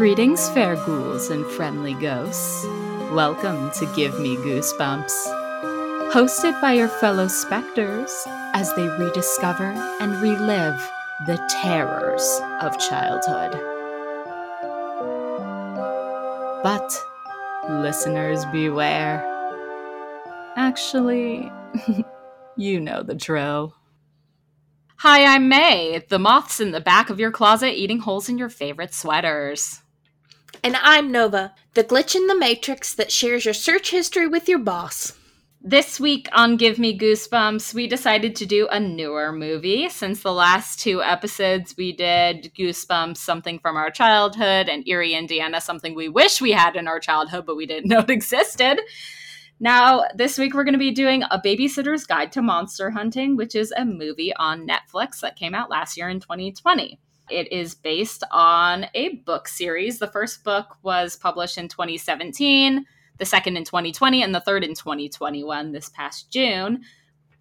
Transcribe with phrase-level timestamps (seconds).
[0.00, 2.64] Greetings, fair ghouls and friendly ghosts.
[3.12, 5.12] Welcome to Give Me Goosebumps.
[6.10, 8.10] Hosted by your fellow specters
[8.54, 10.80] as they rediscover and relive
[11.26, 13.52] the terrors of childhood.
[16.62, 17.04] But,
[17.68, 19.22] listeners beware.
[20.56, 21.52] Actually,
[22.56, 23.74] you know the drill.
[25.00, 28.48] Hi, I'm May, the moths in the back of your closet eating holes in your
[28.48, 29.82] favorite sweaters.
[30.62, 34.58] And I'm Nova, the glitch in the matrix that shares your search history with your
[34.58, 35.14] boss.
[35.62, 39.88] This week on Give Me Goosebumps, we decided to do a newer movie.
[39.88, 45.62] Since the last two episodes, we did Goosebumps, something from our childhood, and Erie, Indiana,
[45.62, 48.80] something we wish we had in our childhood, but we didn't know it existed.
[49.60, 53.54] Now, this week we're going to be doing A Babysitter's Guide to Monster Hunting, which
[53.54, 56.98] is a movie on Netflix that came out last year in 2020.
[57.30, 59.98] It is based on a book series.
[59.98, 62.84] The first book was published in 2017,
[63.18, 66.82] the second in 2020, and the third in 2021 this past June.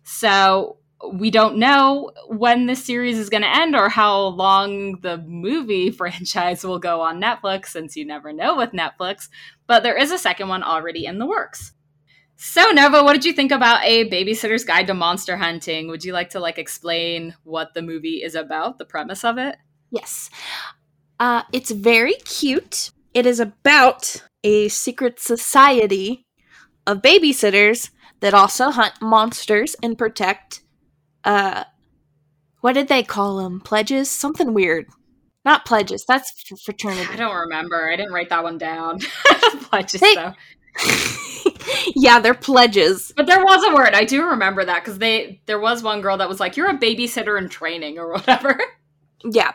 [0.03, 0.77] So
[1.13, 5.91] we don't know when this series is going to end or how long the movie
[5.91, 9.29] franchise will go on Netflix, since you never know with Netflix.
[9.67, 11.73] But there is a second one already in the works.
[12.41, 15.89] So Nova, what did you think about a babysitter's guide to monster hunting?
[15.89, 19.57] Would you like to like explain what the movie is about, the premise of it?
[19.91, 20.29] Yes.
[21.19, 22.91] Uh, it's very cute.
[23.13, 26.25] It is about a secret society
[26.87, 27.89] of babysitters
[28.21, 30.61] that also hunt monsters and protect
[31.23, 31.63] uh
[32.61, 33.61] what did they call them?
[33.61, 34.09] Pledges?
[34.11, 34.85] Something weird.
[35.45, 36.03] Not pledges.
[36.07, 36.31] That's
[36.65, 37.07] fraternity.
[37.11, 37.89] I don't remember.
[37.89, 38.99] I didn't write that one down.
[39.69, 40.33] pledges They- though.
[41.95, 43.13] yeah, they're pledges.
[43.15, 43.93] But there was a word.
[43.93, 46.77] I do remember that because they there was one girl that was like, "You're a
[46.77, 48.59] babysitter in training" or whatever.
[49.25, 49.51] Yeah.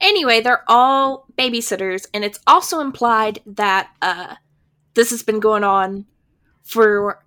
[0.00, 4.34] Anyway, they're all babysitters, and it's also implied that uh,
[4.94, 6.06] this has been going on
[6.62, 7.24] for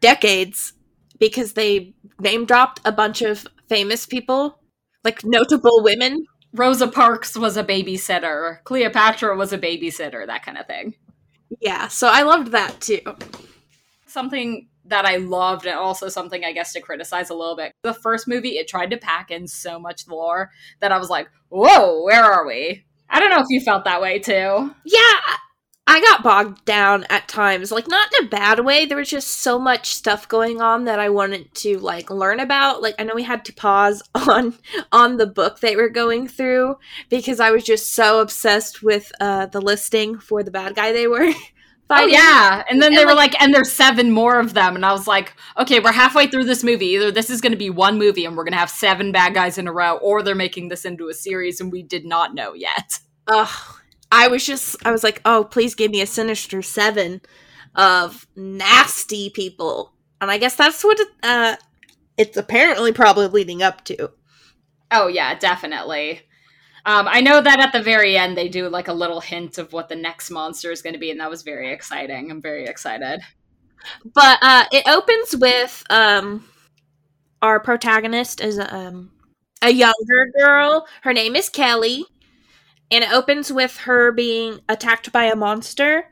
[0.00, 0.74] decades
[1.18, 4.58] because they name dropped a bunch of famous people,
[5.02, 6.26] like notable women.
[6.52, 8.62] Rosa Parks was a babysitter.
[8.64, 10.26] Cleopatra was a babysitter.
[10.26, 10.94] That kind of thing.
[11.60, 13.00] Yeah, so I loved that too.
[14.06, 17.72] something that I loved and also something I guess to criticize a little bit.
[17.82, 20.50] The first movie, it tried to pack in so much lore
[20.80, 22.84] that I was like, whoa, where are we?
[23.08, 24.74] I don't know if you felt that way too.
[24.84, 25.20] Yeah,
[25.86, 28.86] I got bogged down at times, like not in a bad way.
[28.86, 32.80] There was just so much stuff going on that I wanted to like learn about.
[32.80, 34.54] Like I know we had to pause on
[34.92, 36.76] on the book they were going through
[37.10, 41.06] because I was just so obsessed with uh the listing for the bad guy they
[41.06, 41.30] were
[41.90, 44.74] Oh yeah, and then And, they were like- like, and there's seven more of them,
[44.74, 46.86] and I was like, okay, we're halfway through this movie.
[46.86, 49.34] Either this is going to be one movie, and we're going to have seven bad
[49.34, 52.34] guys in a row, or they're making this into a series, and we did not
[52.34, 52.98] know yet.
[53.28, 53.48] Ugh.
[54.10, 57.20] I was just I was like, "Oh, please give me a sinister 7
[57.74, 61.56] of nasty people." And I guess that's what uh
[62.16, 64.10] it's apparently probably leading up to.
[64.90, 66.22] Oh yeah, definitely.
[66.86, 69.72] Um, I know that at the very end they do like a little hint of
[69.72, 72.30] what the next monster is going to be, and that was very exciting.
[72.30, 73.20] I'm very excited.
[74.14, 76.44] But uh, it opens with um,
[77.42, 79.12] our protagonist is um,
[79.62, 80.86] a younger girl.
[81.02, 82.04] Her name is Kelly,
[82.90, 86.06] and it opens with her being attacked by a monster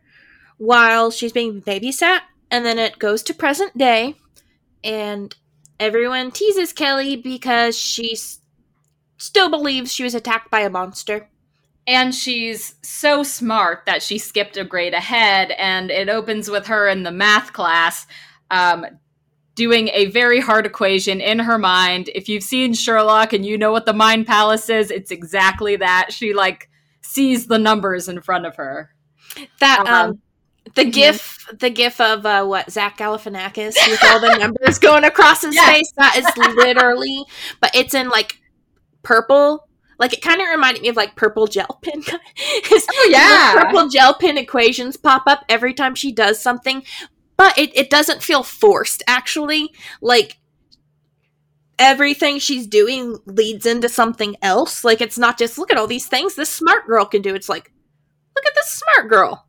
[0.58, 2.20] while she's being babysat.
[2.50, 4.16] And then it goes to present day,
[4.84, 5.34] and
[5.80, 8.40] everyone teases Kelly because she s-
[9.22, 11.28] still believes she was attacked by a monster.
[11.86, 16.88] And she's so smart that she skipped a grade ahead, and it opens with her
[16.88, 18.06] in the math class
[18.50, 18.86] um,
[19.56, 22.08] doing a very hard equation in her mind.
[22.14, 26.12] If you've seen Sherlock and you know what the mind palace is, it's exactly that.
[26.12, 26.68] She like
[27.00, 28.90] sees the numbers in front of her.
[29.60, 30.04] That Uh-huh.
[30.10, 30.22] um,
[30.74, 35.42] the gif, the gif of uh, what Zach Galifianakis with all the numbers going across
[35.42, 35.68] his Yes.
[35.68, 35.92] face.
[35.96, 37.24] That is literally,
[37.60, 38.38] but it's in like
[39.02, 39.68] purple.
[39.98, 42.02] Like it kind of reminded me of like purple gel pen.
[42.10, 43.54] oh yeah.
[43.54, 46.82] purple gel pen equations pop up every time she does something,
[47.36, 49.02] but it it doesn't feel forced.
[49.06, 49.70] Actually,
[50.00, 50.38] like
[51.78, 54.84] everything she's doing leads into something else.
[54.84, 57.34] Like it's not just look at all these things this smart girl can do.
[57.34, 57.72] It's like
[58.34, 59.46] look at this smart girl.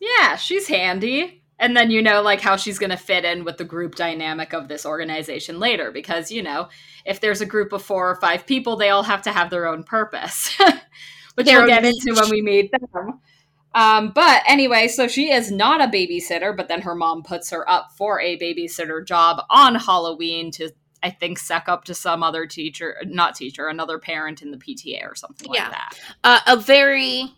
[0.00, 1.37] Yeah, she's handy.
[1.58, 4.52] And then you know like how she's going to fit in with the group dynamic
[4.52, 6.68] of this organization later because you know,
[7.04, 9.66] if there's a group of 4 or 5 people, they all have to have their
[9.66, 10.56] own purpose.
[11.34, 13.20] Which we'll get into when we meet them.
[13.74, 17.68] Um, but anyway, so she is not a babysitter, but then her mom puts her
[17.70, 20.70] up for a babysitter job on Halloween to,
[21.02, 25.04] I think, suck up to some other teacher, not teacher, another parent in the PTA
[25.08, 25.64] or something Yeah.
[25.64, 25.98] like that.
[26.24, 27.34] uh, a very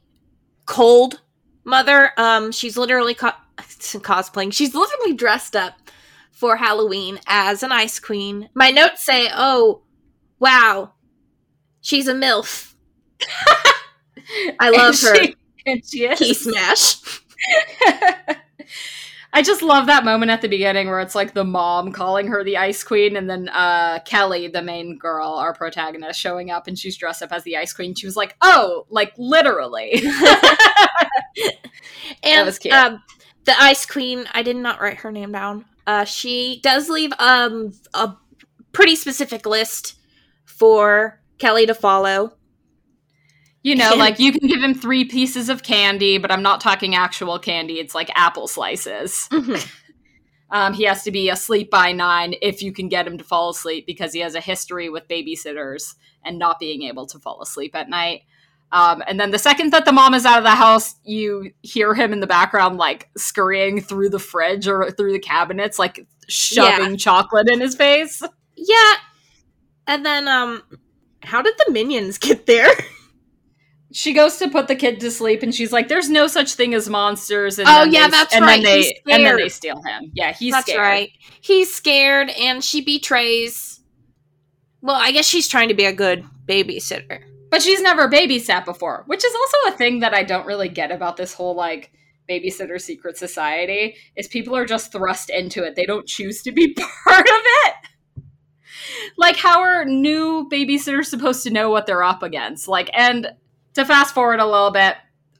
[0.64, 1.20] cold
[1.64, 2.12] mother.
[2.16, 3.14] Um, she's literally
[4.00, 4.52] cosplaying.
[4.52, 5.74] She's literally dressed up
[6.30, 8.48] for Halloween as an ice queen.
[8.54, 9.82] My notes say, "Oh,
[10.38, 10.92] wow,
[11.80, 12.74] she's a milf."
[14.60, 15.14] I love And her.
[15.24, 15.36] she-
[15.66, 16.18] and she is.
[16.18, 16.96] Key smash.
[19.32, 22.42] I just love that moment at the beginning where it's like the mom calling her
[22.42, 26.76] the ice queen, and then uh, Kelly, the main girl, our protagonist, showing up and
[26.76, 27.94] she's dressed up as the ice queen.
[27.94, 30.02] She was like, "Oh, like literally."
[32.22, 32.74] And was cute.
[32.74, 33.02] Um,
[33.44, 34.26] the ice queen.
[34.32, 35.64] I did not write her name down.
[35.86, 38.14] Uh, she does leave um a
[38.72, 39.98] pretty specific list
[40.44, 42.32] for Kelly to follow.
[43.62, 46.94] you know, like you can give him three pieces of candy, but I'm not talking
[46.94, 47.78] actual candy.
[47.80, 49.28] It's like apple slices.
[50.52, 53.50] Um, he has to be asleep by nine if you can get him to fall
[53.50, 55.94] asleep because he has a history with babysitters
[56.24, 58.22] and not being able to fall asleep at night.
[58.72, 61.92] Um, and then the second that the mom is out of the house, you hear
[61.94, 66.96] him in the background, like scurrying through the fridge or through the cabinets, like shoving
[66.96, 68.22] chocolate in his face.
[68.56, 68.92] Yeah.
[69.86, 70.62] And then um
[71.22, 72.70] how did the minions get there?
[73.92, 76.74] She goes to put the kid to sleep, and she's like, "There's no such thing
[76.74, 78.62] as monsters." And Oh, then yeah, they- that's and right.
[78.62, 80.12] Then they, and then they steal him.
[80.14, 80.80] Yeah, he's That's scared.
[80.80, 81.10] right.
[81.40, 83.80] He's scared and she betrays
[84.80, 87.22] Well, I guess she's trying to be a good babysitter.
[87.50, 90.92] But she's never babysat before, which is also a thing that I don't really get
[90.92, 91.92] about this whole like
[92.28, 95.74] babysitter secret society is people are just thrust into it.
[95.74, 96.74] They don't choose to be
[97.04, 97.74] part of it.
[99.16, 102.68] Like how are new babysitters supposed to know what they're up against?
[102.68, 103.32] Like and
[103.74, 104.96] to fast forward a little bit,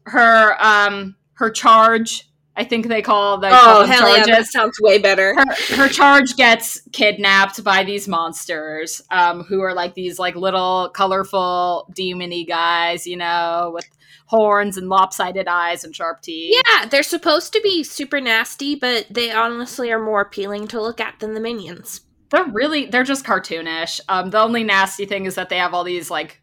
[0.06, 2.29] her um her charge,
[2.60, 5.34] I think they call they Oh, them hell yeah, charges that sounds way better.
[5.34, 10.90] her, her charge gets kidnapped by these monsters um, who are like these like little
[10.94, 13.86] colorful demony guys you know with
[14.26, 19.06] horns and lopsided eyes and sharp teeth Yeah, they're supposed to be super nasty, but
[19.10, 22.02] they honestly are more appealing to look at than the minions.
[22.30, 25.82] they're really they're just cartoonish um, the only nasty thing is that they have all
[25.84, 26.40] these like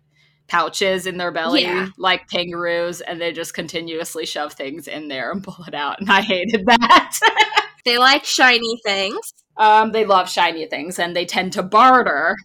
[0.48, 1.90] pouches in their belly Yeah.
[1.98, 6.10] like kangaroos and they just continuously shove things in there and pull it out and
[6.10, 7.20] i hated that
[7.86, 9.34] They like shiny things.
[9.56, 12.36] um, they love shiny things and they tend to barter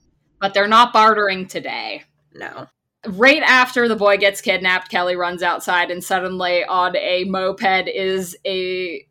[0.40, 2.66] but they're not bartering today No.
[3.06, 8.36] right after the boy gets kidnapped, Kelly runs outside, and suddenly on a moped is
[8.46, 9.04] a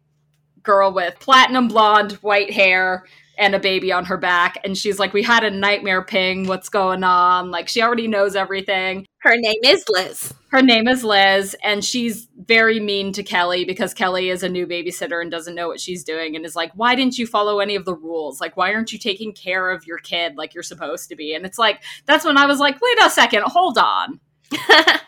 [0.64, 3.06] girl with platinum blonde, white hair,
[3.42, 4.58] and a baby on her back.
[4.64, 6.48] And she's like, We had a nightmare ping.
[6.48, 7.52] What's going on?
[7.52, 9.06] Like, she already knows everything.
[9.18, 10.34] Her name is Liz.
[10.52, 14.66] Her name is Liz, and she's very mean to Kelly because Kelly is a new
[14.66, 17.76] babysitter and doesn't know what she's doing and is like, Why didn't you follow any
[17.76, 18.40] of the rules?
[18.40, 21.34] Like, why aren't you taking care of your kid like you're supposed to be?
[21.34, 24.20] And it's like, that's when I was like, Wait a second, hold on.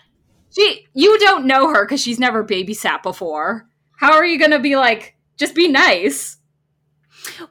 [0.55, 3.67] She, you don't know her because she's never babysat before.
[3.97, 6.37] How are you going to be like, just be nice?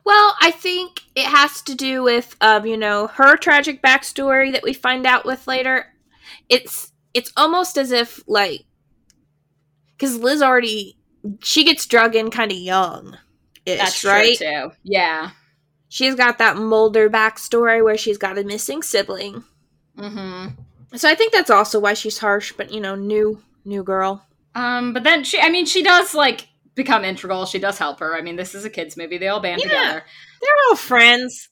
[0.04, 4.62] Well, I think it has to do with um, you know, her tragic backstory that
[4.62, 5.86] we find out with later.
[6.48, 8.64] It's it's almost as if like
[9.92, 10.96] because Liz already
[11.40, 13.16] she gets drug in kind of young.
[13.66, 14.36] That's right.
[14.36, 14.72] true too.
[14.82, 15.30] Yeah.
[15.88, 19.44] She's got that Mulder backstory where she's got a missing sibling.
[19.98, 20.46] hmm
[20.94, 24.26] So I think that's also why she's harsh, but you know, new new girl.
[24.54, 27.46] Um, but then she, I mean, she does like become integral.
[27.46, 28.16] She does help her.
[28.16, 29.18] I mean, this is a kids movie.
[29.18, 29.68] They all band Yeah.
[29.68, 30.04] together.
[30.40, 31.48] They're all friends.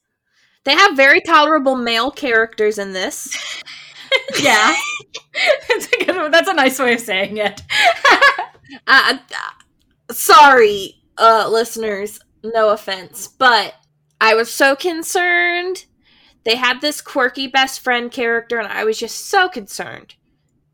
[0.64, 3.28] They have very tolerable male characters in this.
[4.40, 4.74] Yeah.
[5.68, 7.62] that's, a good, that's a nice way of saying it.
[8.88, 12.18] Uh, uh, sorry, uh, listeners.
[12.42, 13.74] No offense, but
[14.20, 15.84] I was so concerned.
[16.44, 20.14] They had this quirky best friend character, and I was just so concerned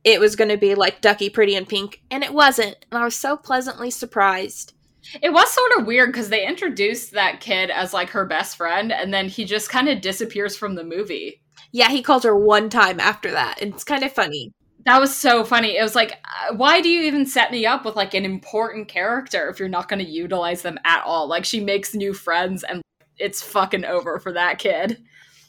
[0.07, 2.77] it was going to be like Duckie, Pretty, and Pink, and it wasn't.
[2.91, 4.73] And I was so pleasantly surprised.
[5.21, 8.93] It was sort of weird because they introduced that kid as like her best friend,
[8.93, 11.43] and then he just kind of disappears from the movie.
[11.73, 13.61] Yeah, he calls her one time after that.
[13.61, 14.53] and It's kind of funny.
[14.85, 15.77] That was so funny.
[15.77, 18.87] It was like, uh, why do you even set me up with like an important
[18.87, 21.27] character if you're not going to utilize them at all?
[21.27, 22.81] Like, she makes new friends, and
[23.19, 25.03] it's fucking over for that kid.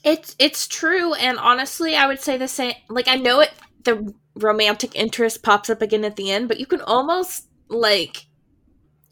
[0.04, 2.74] It's it's true, and honestly, I would say the same.
[2.90, 3.52] Like I know it,
[3.84, 8.26] the romantic interest pops up again at the end, but you can almost like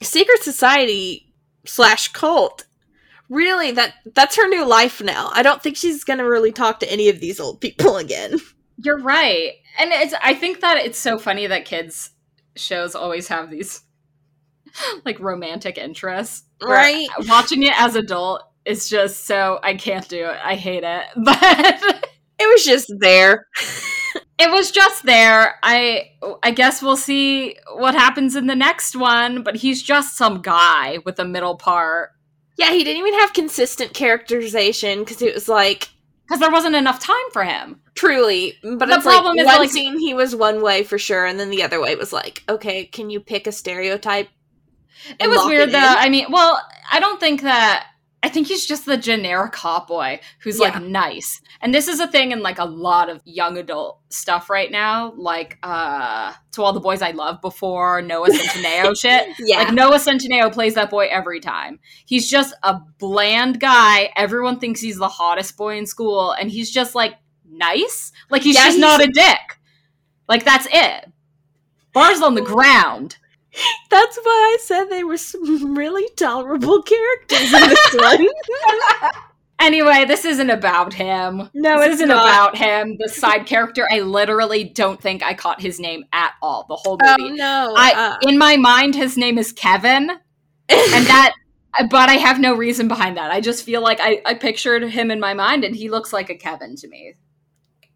[0.01, 1.33] secret society
[1.65, 2.65] slash cult.
[3.29, 5.31] Really, that that's her new life now.
[5.33, 8.39] I don't think she's gonna really talk to any of these old people again.
[8.77, 9.53] You're right.
[9.79, 12.11] And it's I think that it's so funny that kids
[12.55, 13.81] shows always have these
[15.05, 16.43] like romantic interests.
[16.61, 17.07] Right.
[17.27, 20.37] Watching it as adult is just so I can't do it.
[20.43, 21.05] I hate it.
[21.15, 23.47] But It was just there.
[24.37, 25.55] It was just there.
[25.63, 26.11] I
[26.43, 30.99] I guess we'll see what happens in the next one, but he's just some guy
[31.05, 32.11] with a middle part.
[32.57, 35.89] Yeah, he didn't even have consistent characterization because it was like
[36.27, 37.81] because there wasn't enough time for him.
[37.95, 41.25] Truly, but The problem like is, one like- scene he was one way for sure,
[41.25, 44.27] and then the other way was like, okay, can you pick a stereotype?
[45.19, 45.79] It was weird it though.
[45.79, 46.59] I mean, well,
[46.91, 47.87] I don't think that.
[48.23, 50.69] I think he's just the generic hot boy who's Yeah.
[50.69, 51.41] like nice.
[51.61, 55.13] And this is a thing in like a lot of young adult stuff right now.
[55.15, 59.27] Like uh to all the boys I loved before, Noah Centineo shit.
[59.39, 61.79] Yeah, Like Noah Centineo plays that boy every time.
[62.07, 64.09] He's just a bland guy.
[64.15, 67.15] Everyone thinks he's the hottest boy in school, and he's just like
[67.47, 68.11] nice.
[68.31, 69.59] Like he's Yeah, just he's- not a dick.
[70.27, 71.11] Like that's it.
[71.93, 73.17] Bars on the ground.
[73.89, 78.27] that's why I said they were some really tolerable characters in this one.
[79.57, 81.49] Anyway, this isn't about him.
[81.53, 82.25] no, this isn't not.
[82.25, 82.97] about him.
[82.99, 86.65] The side character, I literally don't think I caught his name at all.
[86.67, 87.35] The whole Oh movie.
[87.35, 87.73] no!
[87.77, 90.19] I uh, in my mind, his name is Kevin, and
[90.69, 91.33] that.
[91.89, 93.31] But I have no reason behind that.
[93.31, 96.29] I just feel like I, I pictured him in my mind, and he looks like
[96.29, 97.15] a Kevin to me.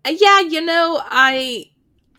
[0.06, 1.66] yeah, you know, I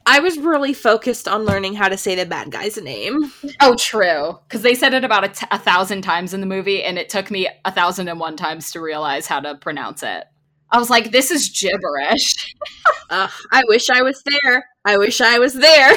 [0.07, 3.33] I was really focused on learning how to say the bad guy's name.
[3.61, 4.38] Oh, true.
[4.49, 7.09] Because they said it about a, t- a thousand times in the movie, and it
[7.09, 10.25] took me a thousand and one times to realize how to pronounce it.
[10.73, 12.54] I was like, this is gibberish.
[13.11, 14.66] Ugh, I wish I was there.
[14.85, 15.97] I wish I was there.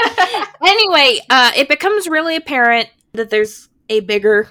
[0.66, 4.48] anyway, uh, it becomes really apparent that there's a bigger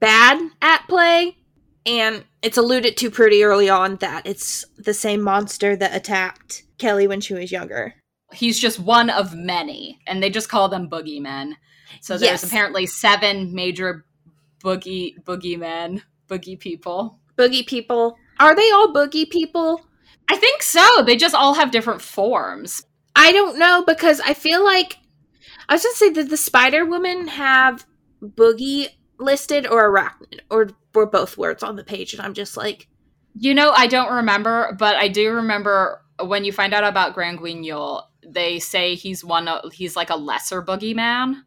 [0.00, 1.36] bad at play,
[1.84, 7.08] and it's alluded to pretty early on that it's the same monster that attacked Kelly
[7.08, 7.92] when she was younger.
[8.32, 11.54] He's just one of many, and they just call them boogeymen.
[12.00, 12.44] So there's Yes.
[12.44, 14.04] apparently seven major
[14.62, 17.18] boogie boogeymen, boogie people.
[17.36, 18.16] Boogie people.
[18.38, 19.84] Are they all boogie people?
[20.30, 21.02] I think so.
[21.04, 22.84] They just all have different forms.
[23.16, 24.98] I don't know because I feel like
[25.68, 27.84] I was gonna say that the Spider Woman have
[28.22, 28.88] boogie
[29.18, 32.88] listed or arachnid or were both words on the page and I'm just like
[33.38, 37.38] You know, I don't remember, but I do remember when you find out about Grand
[37.38, 41.42] Guignol, they say he's one of he's like a lesser boogeyman.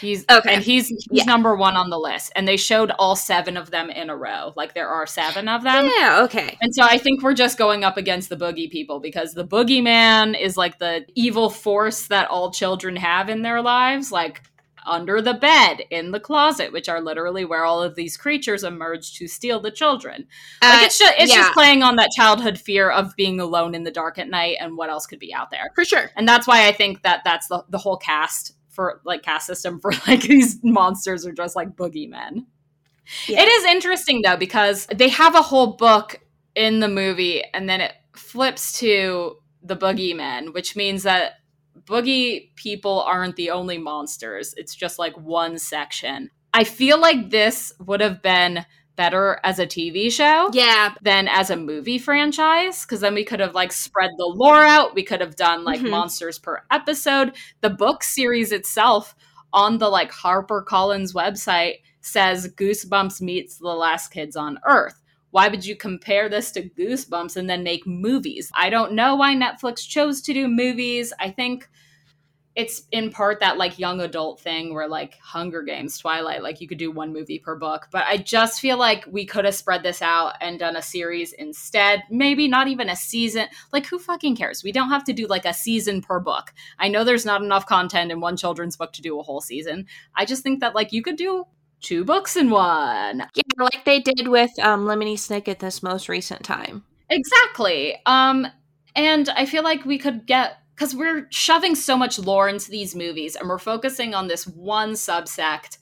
[0.00, 0.54] He's Okay.
[0.54, 1.24] and he's he's Yeah.
[1.24, 2.32] number one on the list.
[2.34, 4.52] And they showed all seven of them in a row.
[4.56, 5.90] Like there are seven of them.
[5.96, 9.32] yeah okay And so I think we're just going up against the boogie people because
[9.34, 14.42] the boogeyman is like the evil force that all children have in their lives, like
[14.86, 19.14] under the bed, in the closet, which are literally where all of these creatures emerge
[19.14, 20.26] to steal the children.
[20.62, 21.42] Like Uh, it's just it's yeah.
[21.42, 24.76] just playing on that childhood fear of being alone in the dark at night and
[24.76, 25.70] what else could be out there.
[25.74, 29.22] for sure And that's why I think that that's the the whole cast for like
[29.22, 32.46] cast system for like these monsters are just like boogeymen.
[33.26, 33.40] Yeah.
[33.42, 36.20] It is interesting though because they have a whole book
[36.54, 41.34] in the movie and then it flips to the boogeymen, which means that
[41.84, 44.54] boogie people aren't the only monsters.
[44.56, 46.30] It's just like one section.
[46.54, 48.64] I feel like this would have been
[48.96, 53.40] better as a TV show yeah than as a movie franchise because then we could
[53.40, 55.90] have like spread the lore out we could have done like Mhm.
[55.90, 59.14] monsters per episode the book series itself
[59.52, 65.02] on the like harper collins website says goosebumps meets the last kids on earth
[65.36, 69.34] why would you compare this to goosebumps and then make movies i don't know why
[69.34, 71.68] netflix chose to do movies i think
[72.54, 76.66] it's in part that like young adult thing where like Hunger Games, Twilight, like you
[76.66, 77.86] could do one movie per book.
[77.92, 81.34] But I just feel like we could have spread this out and done a series
[81.34, 82.02] instead.
[82.10, 83.48] Maybe not even a season.
[83.74, 84.64] Like who fucking cares?
[84.64, 86.54] We don't have to do like a season per book.
[86.78, 89.84] I know there's not enough content in one children's book to do a whole season.
[90.14, 91.44] I just think that like you could do
[91.80, 93.18] two books in one.
[93.34, 97.96] yeah like they did with um Lemony Snicket at this most recent time Exactly.
[98.06, 98.46] Um,
[98.94, 102.94] and I feel like we could get because we're shoving so much lore into these
[102.94, 105.78] movies and we're focusing on this one subsect.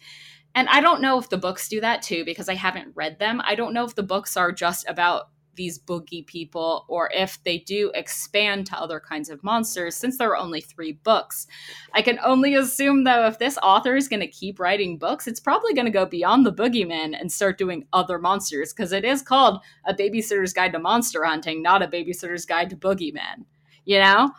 [0.54, 3.40] And I don't know if the books do that too because I haven't read them.
[3.44, 7.58] I don't know if the books are just about these boogie people or if they
[7.58, 11.46] do expand to other kinds of monsters since there are only three books.
[11.92, 15.40] I can only assume though if this author is going to keep writing books, it's
[15.40, 19.22] probably going to go beyond the boogeyman and start doing other monsters because it is
[19.22, 23.44] called a babysitter's guide to monster hunting, not a babysitter's guide to boogeymen.
[23.84, 24.30] You know?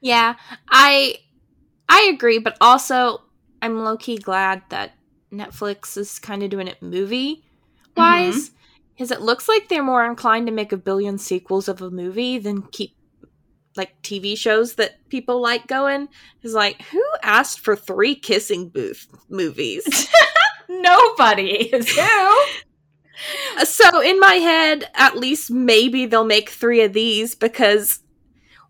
[0.00, 0.36] yeah
[0.68, 1.16] I
[1.88, 3.22] I agree but also
[3.60, 4.92] I'm low key glad that
[5.32, 7.44] Netflix is kind of doing it movie
[7.96, 8.53] wise mm-hmm.
[8.94, 12.38] Because it looks like they're more inclined to make a billion sequels of a movie
[12.38, 12.96] than keep
[13.76, 16.08] like TV shows that people like going.
[16.42, 20.08] Is like who asked for three kissing booth movies?
[20.68, 22.44] Nobody is who.
[23.64, 28.00] so in my head, at least maybe they'll make three of these because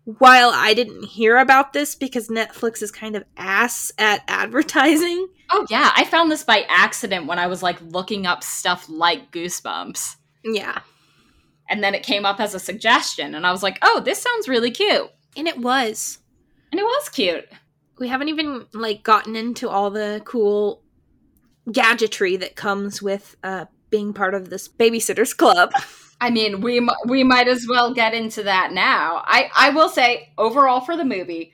[0.05, 5.27] while I didn't hear about this because Netflix is kind of ass at advertising.
[5.49, 9.31] Oh yeah, I found this by accident when I was like looking up stuff like
[9.31, 10.15] Goosebumps.
[10.43, 10.79] Yeah.
[11.69, 14.47] And then it came up as a suggestion and I was like, "Oh, this sounds
[14.47, 16.19] really cute." And it was.
[16.71, 17.45] And it was cute.
[17.99, 20.81] We haven't even like gotten into all the cool
[21.71, 25.71] gadgetry that comes with uh being part of this babysitters club.
[26.21, 29.21] I mean, we we might as well get into that now.
[29.25, 31.53] I I will say overall for the movie,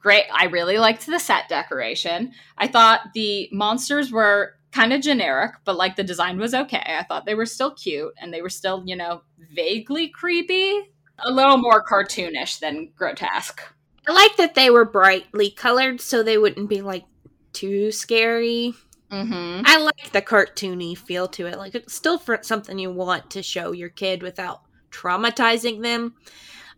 [0.00, 0.24] great.
[0.32, 2.32] I really liked the set decoration.
[2.58, 6.96] I thought the monsters were kind of generic, but like the design was okay.
[6.98, 11.30] I thought they were still cute and they were still, you know, vaguely creepy, a
[11.30, 13.60] little more cartoonish than grotesque.
[14.08, 17.04] I like that they were brightly colored so they wouldn't be like
[17.52, 18.74] too scary.
[19.10, 19.62] Mm-hmm.
[19.64, 21.58] I like the cartoony feel to it.
[21.58, 26.14] Like it's still for something you want to show your kid without traumatizing them.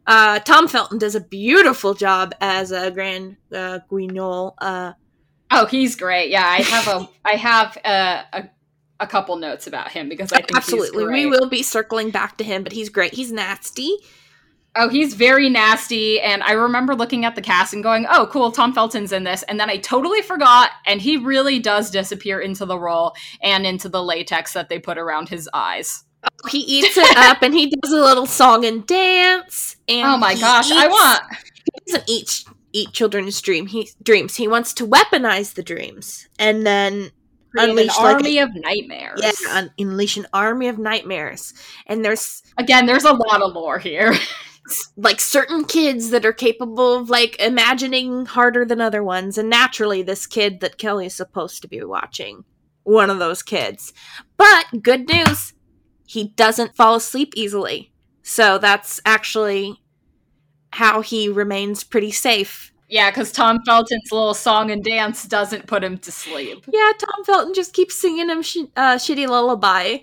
[0.06, 4.54] Uh, Tom Felton does a beautiful job as a Grand uh, Guignol.
[4.59, 4.92] Uh,
[5.50, 6.30] oh, he's great.
[6.30, 8.50] Yeah, I have a I have a, a,
[9.00, 12.44] a couple notes about him because I think absolutely we will be circling back to
[12.44, 13.14] him, but he's great.
[13.14, 13.97] He's nasty.
[14.75, 16.18] Oh, he's very nasty.
[16.18, 19.42] And I remember looking at the cast and going, oh, cool, Tom Felton's in this.
[19.42, 20.71] And then I totally forgot.
[20.87, 24.97] And he really does disappear into the role and into the latex that they put
[24.97, 26.04] around his eyes.
[26.50, 29.76] He eats it up and he does a little song and dance.
[29.88, 31.22] And oh my gosh, eats, I want.
[31.54, 33.66] He doesn't eat, eat children's dream.
[33.66, 34.36] He, dreams.
[34.36, 37.10] He wants to weaponize the dreams and then
[37.54, 39.20] unleash an army like, of nightmares.
[39.22, 41.54] Yeah, un- unleash an army of nightmares.
[41.86, 44.14] And there's again, there's a lot of lore here.
[44.96, 50.02] like certain kids that are capable of like imagining harder than other ones and naturally
[50.02, 52.44] this kid that kelly is supposed to be watching
[52.84, 53.92] one of those kids
[54.36, 55.52] but good news
[56.12, 59.81] he doesn't fall asleep easily so that's actually
[60.70, 65.83] how he remains pretty safe yeah because tom felton's little song and dance doesn't put
[65.85, 69.98] him to sleep yeah tom felton just keeps singing him sh- uh, shitty lullaby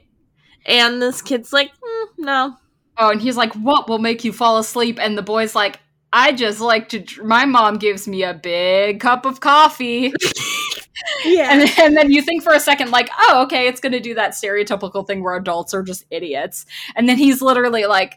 [0.65, 2.55] and this kid's like mm, no
[2.99, 5.79] Oh, and he's like, "What will make you fall asleep?" And the boy's like,
[6.11, 6.99] "I just like to.
[6.99, 10.13] Dr- my mom gives me a big cup of coffee."
[11.25, 13.99] yeah, and, and, then you think for a second, like, "Oh, okay, it's going to
[13.99, 18.15] do that stereotypical thing where adults are just idiots," and then he's literally like.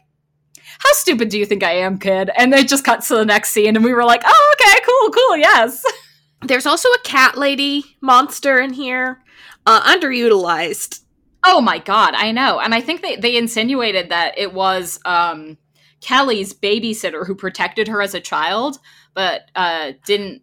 [0.79, 2.31] How stupid do you think I am, kid?
[2.35, 5.11] And it just cuts to the next scene, and we were like, "Oh, okay, cool,
[5.11, 5.83] cool, yes."
[6.41, 9.23] There's also a cat lady monster in here,
[9.65, 11.03] uh, underutilized
[11.45, 12.59] Oh my god, I know.
[12.59, 15.57] And I think they, they insinuated that it was um,
[15.99, 18.79] Kelly's babysitter who protected her as a child,
[19.13, 20.41] but uh, didn't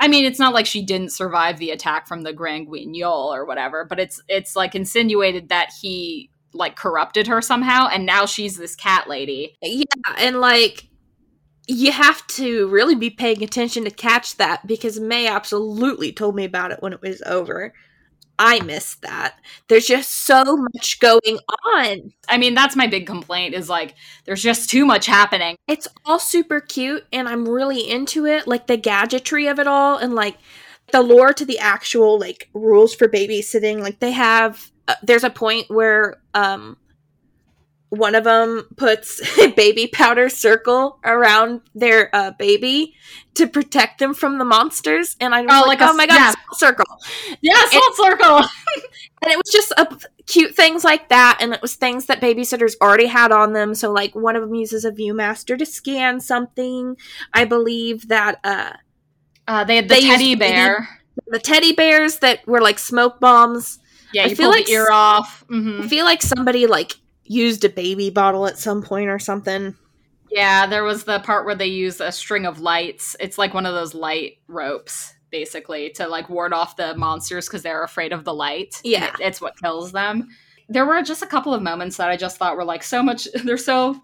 [0.00, 3.44] I mean, it's not like she didn't survive the attack from the Grand Guignol or
[3.44, 8.56] whatever, but it's it's like insinuated that he like corrupted her somehow and now she's
[8.56, 9.56] this cat lady.
[9.62, 9.84] Yeah,
[10.18, 10.88] and like
[11.68, 16.44] you have to really be paying attention to catch that because May absolutely told me
[16.44, 17.72] about it when it was over.
[18.42, 19.38] I missed that.
[19.68, 21.38] There's just so much going
[21.76, 22.14] on.
[22.26, 25.56] I mean, that's my big complaint is like there's just too much happening.
[25.68, 29.98] It's all super cute and I'm really into it, like the gadgetry of it all
[29.98, 30.38] and like
[30.90, 33.80] the lore to the actual like rules for babysitting.
[33.80, 36.78] Like they have uh, there's a point where um
[37.90, 42.94] one of them puts a baby powder circle around their uh, baby
[43.34, 46.16] to protect them from the monsters, and I was oh, like, like "Oh my god,
[46.18, 46.34] yeah.
[46.54, 46.86] circle!"
[47.40, 48.36] Yeah, salt circle.
[49.22, 52.74] and it was just a, cute things like that, and it was things that babysitters
[52.80, 53.74] already had on them.
[53.74, 56.96] So, like, one of them uses a ViewMaster to scan something.
[57.34, 58.72] I believe that uh,
[59.46, 60.88] uh they had the they teddy bear,
[61.26, 63.78] the teddy bears that were like smoke bombs.
[64.12, 65.44] Yeah, you I feel like the ear off.
[65.48, 65.82] Mm-hmm.
[65.82, 66.96] I feel like somebody like
[67.30, 69.76] used a baby bottle at some point or something.
[70.32, 73.14] Yeah, there was the part where they use a string of lights.
[73.20, 77.62] It's like one of those light ropes, basically, to like ward off the monsters because
[77.62, 78.80] they're afraid of the light.
[78.82, 79.14] Yeah.
[79.14, 80.28] It, it's what kills them.
[80.68, 83.28] There were just a couple of moments that I just thought were like so much,
[83.44, 84.00] they're so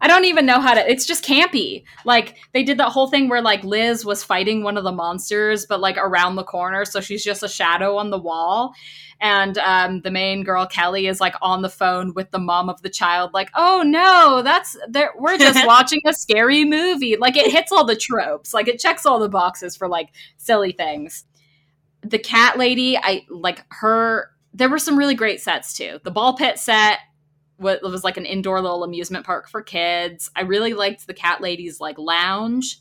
[0.00, 0.90] I don't even know how to.
[0.90, 1.84] It's just campy.
[2.04, 5.66] Like they did that whole thing where like Liz was fighting one of the monsters,
[5.66, 8.74] but like around the corner, so she's just a shadow on the wall.
[9.20, 12.82] And um, the main girl Kelly is like on the phone with the mom of
[12.82, 17.50] the child, like, "Oh no, that's there, we're just watching a scary movie." Like it
[17.50, 21.24] hits all the tropes, like it checks all the boxes for like silly things.
[22.02, 24.30] The cat lady, I like her.
[24.52, 26.00] There were some really great sets too.
[26.04, 26.98] The ball pit set
[27.56, 30.30] what was like an indoor little amusement park for kids.
[30.34, 32.78] I really liked the cat lady's like lounge.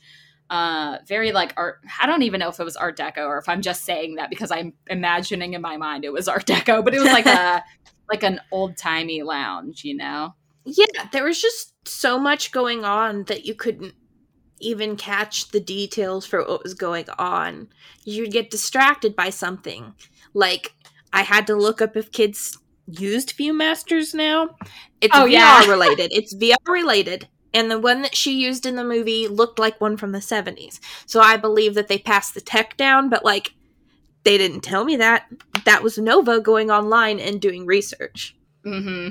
[0.50, 1.80] Uh, very like art.
[2.02, 4.30] I don't even know if it was Art Deco or if I'm just saying that
[4.30, 7.64] because I'm imagining in my mind it was Art Deco, but it was like a
[8.10, 10.36] like an old timey lounge, you know?
[10.66, 13.96] Yeah, there was just so much going on that you couldn't
[14.60, 17.68] even catch the details for what was going on.
[18.04, 19.94] You'd get distracted by something.
[20.34, 20.74] Like
[21.12, 24.50] I had to look up if kids used Viewmasters now.
[25.02, 25.66] It's Oh, VR yeah.
[25.68, 26.12] related.
[26.14, 27.28] It's VR related.
[27.54, 30.80] And the one that she used in the movie looked like one from the 70s.
[31.06, 33.54] So I believe that they passed the tech down, but like
[34.24, 35.28] they didn't tell me that.
[35.66, 38.36] That was Nova going online and doing research.
[38.64, 39.10] hmm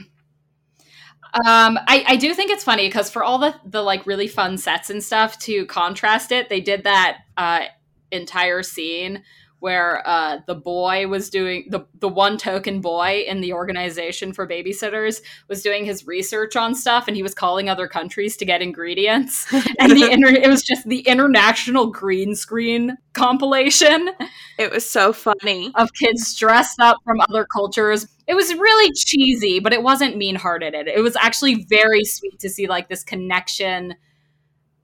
[1.35, 4.58] Um, I, I do think it's funny because for all the the like really fun
[4.58, 7.62] sets and stuff to contrast it, they did that uh,
[8.11, 9.22] entire scene
[9.62, 14.44] where uh, the boy was doing the the one token boy in the organization for
[14.46, 18.61] babysitters was doing his research on stuff, and he was calling other countries to get
[18.61, 19.46] ingredients,
[19.79, 24.11] and the inter- it was just the international green screen compilation
[24.59, 25.70] It was so funny.
[25.77, 28.09] of kids dressed up from other cultures.
[28.27, 30.75] It was really cheesy, but it wasn't mean hearted.
[30.75, 33.94] It was actually very sweet to see like this connection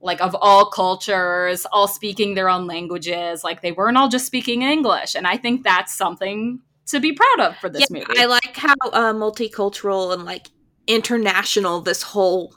[0.01, 3.43] like of all cultures, all speaking their own languages.
[3.43, 5.15] Like they weren't all just speaking English.
[5.15, 8.19] And I think that's something to be proud of for this Yeah, movie.
[8.19, 10.47] I like how uh, multicultural and like
[10.87, 12.55] international this whole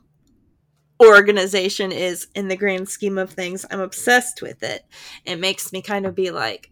[1.03, 3.67] organization is in the grand scheme of things.
[3.71, 4.85] I'm obsessed with it.
[5.25, 6.71] It makes me kind of be like,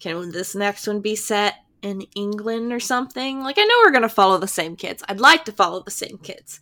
[0.00, 3.42] can this next one be set in England or something?
[3.42, 5.02] Like, I know we're going to follow the same kids.
[5.08, 6.60] I'd like to follow the same kids,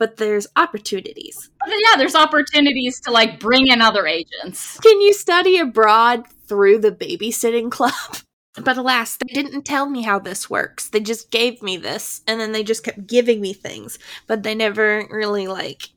[0.00, 1.50] but there's opportunities.
[1.60, 4.80] But yeah, there's opportunities to like bring in other agents.
[4.80, 7.92] Can you study abroad through the babysitting club?
[8.64, 10.90] But alas, they didn't tell me how this works.
[10.90, 13.96] They just gave me this, and then they just kept giving me things.
[14.26, 15.90] But they never really, like.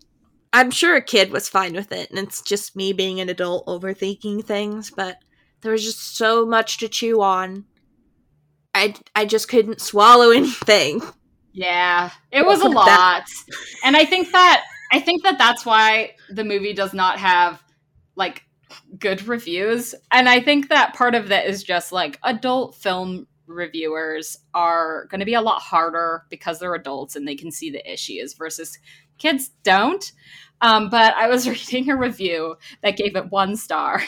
[0.53, 3.65] I'm sure a kid was fine with it, and it's just me being an adult
[3.65, 5.17] overthinking things, but
[5.61, 7.65] there was just so much to chew on.
[8.75, 11.01] I, I just couldn't swallow anything.
[11.53, 13.19] Yeah, it was a Look at that.
[13.19, 13.29] lot.
[13.85, 17.61] And I think that I think that that's why the movie does not have
[18.15, 18.43] like
[18.99, 19.95] good reviews.
[20.11, 25.19] And I think that part of that is just like adult film reviewers are going
[25.19, 28.77] to be a lot harder because they're adults and they can see the issues versus
[29.17, 30.11] kids don't.
[30.61, 34.01] Um, but I was reading a review that gave it one star.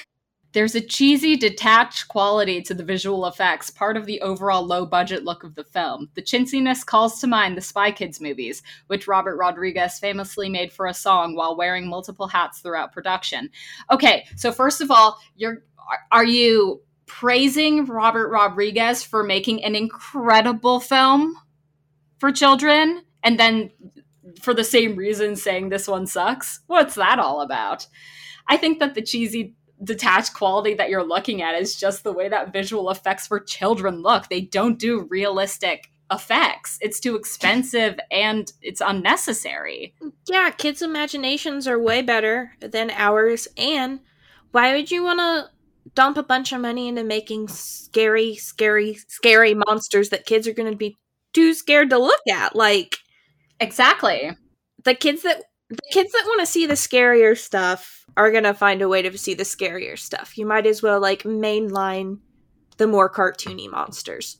[0.55, 5.25] There's a cheesy, detached quality to the visual effects, part of the overall low budget
[5.25, 6.09] look of the film.
[6.13, 10.85] The chintziness calls to mind the Spy Kids movies, which Robert Rodriguez famously made for
[10.85, 13.49] a song while wearing multiple hats throughout production.
[13.91, 19.75] Okay, so first of all, you're are- are you praising Robert Rodriguez for making an
[19.75, 21.35] incredible film
[22.17, 23.71] for children and then
[24.41, 26.61] for the same reason saying this one sucks?
[26.67, 27.87] What's that all about?
[28.47, 32.29] I think that the cheesy detached quality that you're looking at is just the way
[32.29, 34.29] that visual effects for children look.
[34.29, 36.77] They don't do realistic effects.
[36.81, 39.93] It's too expensive and it's unnecessary.
[40.27, 43.47] Yeah, kids' imaginations are way better than ours.
[43.57, 43.99] And
[44.51, 45.49] why would you want to
[45.93, 50.71] dump a bunch of money into making scary, scary, scary monsters that kids are going
[50.71, 50.95] to be
[51.33, 52.55] too scared to look at?
[52.55, 52.97] Like
[53.59, 54.31] Exactly.
[54.83, 58.53] the kids that the kids that want to see the scarier stuff are going to
[58.53, 60.37] find a way to see the scarier stuff.
[60.37, 62.19] You might as well like mainline
[62.77, 64.37] the more cartoony monsters.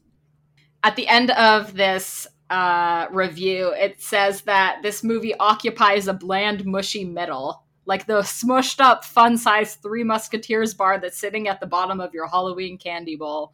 [0.84, 6.66] At the end of this uh, review, it says that this movie occupies a bland,
[6.66, 11.68] mushy middle, like the smushed up, fun sized Three Musketeers bar that's sitting at the
[11.68, 13.54] bottom of your Halloween candy bowl.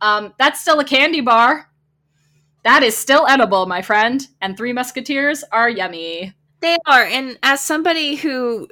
[0.00, 1.70] Um, that's still a candy bar.
[2.64, 4.26] That is still edible, my friend.
[4.40, 6.34] And Three Musketeers are yummy.
[6.60, 8.68] They are, and as somebody who,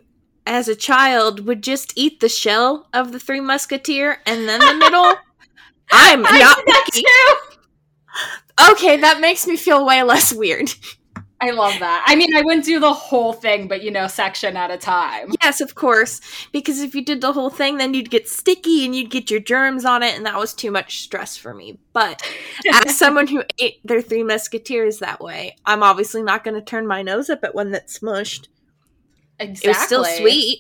[0.47, 4.75] as a child, would just eat the shell of the Three Musketeer and then the
[4.75, 5.15] middle,
[5.93, 7.03] I'm I not did that picky.
[7.03, 8.71] too.
[8.73, 10.71] Okay, that makes me feel way less weird.
[11.41, 12.05] I love that.
[12.07, 15.33] I mean, I wouldn't do the whole thing, but you know, section at a time.
[15.43, 16.21] yes, of course,
[16.53, 19.41] because if you did the whole thing, then you'd get sticky and you'd get your
[19.41, 21.79] germs on it, and that was too much stress for me.
[21.93, 22.23] But
[22.73, 26.87] as someone who ate their Three Musketeers that way, I'm obviously not going to turn
[26.87, 28.47] my nose up at one that's smushed.
[29.39, 29.65] Exactly.
[29.65, 30.59] It was still sweet.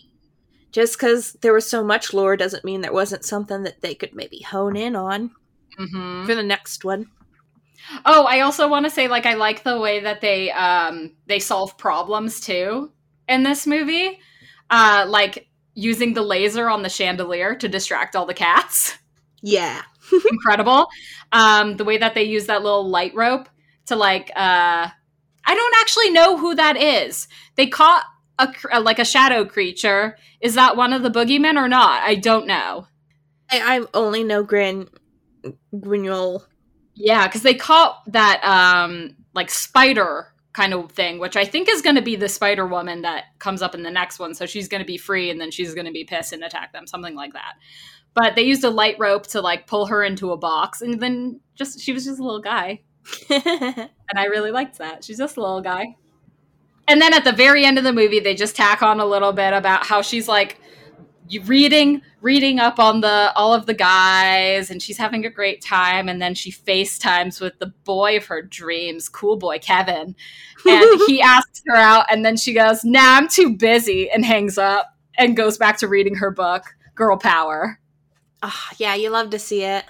[0.72, 4.12] Just because there was so much lore doesn't mean there wasn't something that they could
[4.12, 5.30] maybe hone in on
[5.76, 7.06] hmm for the next one.
[8.06, 11.38] Oh, I also want to say, like, I like the way that they um they
[11.38, 12.92] solve problems too
[13.28, 14.18] in this movie,
[14.70, 18.98] uh, like using the laser on the chandelier to distract all the cats.
[19.42, 19.82] Yeah.
[20.30, 20.86] Incredible.
[21.32, 23.48] Um, the way that they use that little light rope
[23.86, 24.88] to like, uh,
[25.46, 27.28] I don't actually know who that is.
[27.56, 28.04] They caught
[28.38, 30.16] a like a shadow creature.
[30.40, 32.02] Is that one of the boogeymen or not?
[32.02, 32.86] I don't know.
[33.50, 34.88] I, I only know Gran
[35.74, 36.44] Grignol.
[36.94, 41.82] Yeah, because they caught that um like spider kind of thing, which I think is
[41.82, 44.34] going to be the Spider Woman that comes up in the next one.
[44.34, 46.72] So she's going to be free and then she's going to be pissed and attack
[46.72, 47.54] them, something like that.
[48.14, 51.40] But they used a light rope to like pull her into a box and then
[51.56, 52.82] just she was just a little guy.
[53.30, 55.02] and I really liked that.
[55.04, 55.96] She's just a little guy.
[56.86, 59.32] And then at the very end of the movie, they just tack on a little
[59.32, 60.58] bit about how she's like
[61.44, 66.06] reading reading up on the all of the guys and she's having a great time
[66.06, 70.14] and then she FaceTimes with the boy of her dreams, cool boy Kevin.
[70.66, 74.58] And he asks her out and then she goes, "Nah, I'm too busy." and hangs
[74.58, 77.78] up and goes back to reading her book, Girl Power.
[78.42, 79.84] Oh, yeah, you love to see it.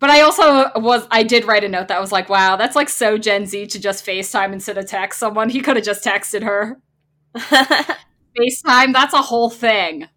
[0.00, 2.88] But I also was I did write a note that was like, wow, that's like
[2.88, 5.48] so Gen Z to just FaceTime instead of text someone.
[5.50, 6.80] He could have just texted her.
[7.36, 10.08] FaceTime, that's a whole thing.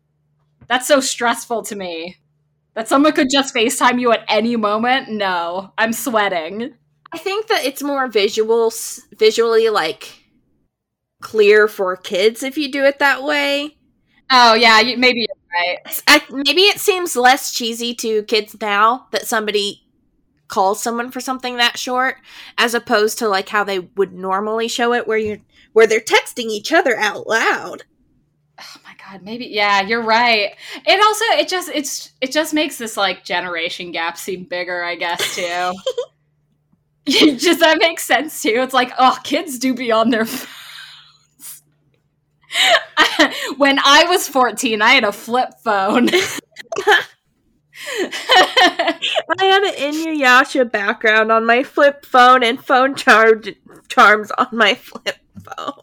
[0.68, 2.18] That's so stressful to me.
[2.76, 5.10] That someone could just FaceTime you at any moment?
[5.10, 5.74] No.
[5.78, 6.76] I'm sweating.
[7.14, 8.74] I think that it's more visual
[9.18, 10.20] visually like
[11.22, 13.78] clear for kids if you do it that way.
[14.32, 15.28] Oh yeah, maybe
[15.62, 16.04] right.
[16.08, 19.84] I, maybe it seems less cheesy to kids now that somebody
[20.48, 22.18] calls someone for something that short,
[22.58, 25.42] as opposed to like how they would normally show it, where you
[25.74, 27.84] where they're texting each other out loud.
[28.60, 30.56] Oh my god, maybe yeah, you're right.
[30.86, 34.96] It also it just it's it just makes this like generation gap seem bigger, I
[34.96, 35.74] guess too.
[37.08, 38.54] just that makes sense too.
[38.56, 40.26] It's like, oh, kids do be on their
[43.58, 46.10] when I was 14, I had a flip phone.
[48.04, 49.00] I
[49.40, 53.42] had an Inuyasha background on my flip phone and phone char-
[53.88, 55.82] charms on my flip phone.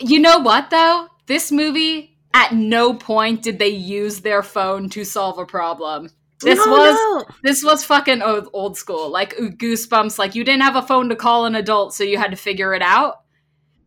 [0.00, 1.08] You know what, though?
[1.26, 6.10] This movie, at no point did they use their phone to solve a problem.
[6.40, 7.24] This no, was no.
[7.42, 9.08] this was fucking old, old school.
[9.08, 10.18] Like goosebumps.
[10.18, 12.74] Like you didn't have a phone to call an adult, so you had to figure
[12.74, 13.20] it out.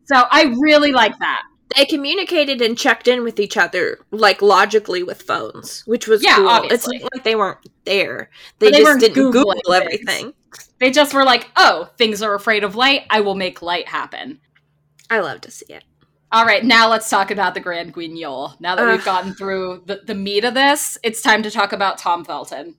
[0.06, 1.42] So I really like that
[1.76, 6.36] they communicated and checked in with each other like logically with phones, which was yeah,
[6.36, 6.48] cool.
[6.48, 6.96] Obviously.
[6.96, 10.32] It's like they weren't there; they, they just didn't Google everything.
[10.78, 13.02] They just were like, "Oh, things are afraid of light.
[13.10, 14.40] I will make light happen."
[15.10, 15.84] I love to see it.
[16.30, 18.56] All right, now let's talk about the Grand Guignol.
[18.60, 18.92] Now that Ugh.
[18.92, 22.76] we've gotten through the, the meat of this, it's time to talk about Tom Felton.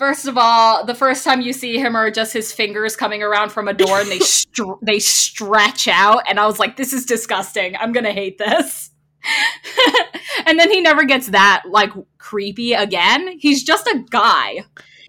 [0.00, 3.50] First of all, the first time you see him are just his fingers coming around
[3.50, 7.04] from a door and they str- they stretch out and I was like this is
[7.04, 7.76] disgusting.
[7.76, 8.92] I'm going to hate this.
[10.46, 13.36] and then he never gets that like creepy again.
[13.40, 14.64] He's just a guy.